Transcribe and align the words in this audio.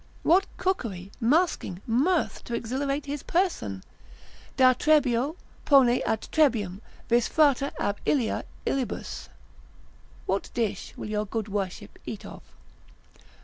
What 0.23 0.47
cookery, 0.57 1.11
masking, 1.19 1.79
mirth 1.85 2.43
to 2.45 2.55
exhilarate 2.55 3.05
his 3.05 3.21
person? 3.21 3.83
Da 4.57 4.73
Trebio, 4.73 5.35
pone 5.63 6.01
ad 6.07 6.27
Trebium, 6.31 6.81
vis 7.07 7.27
frater 7.27 7.69
ab 7.79 7.99
illia 8.07 8.43
Ilibus?——— 8.65 9.29
What 10.25 10.49
dish 10.55 10.95
will 10.97 11.11
your 11.11 11.25
good 11.27 11.49
worship 11.49 11.99
eat 12.07 12.25
of? 12.25 12.41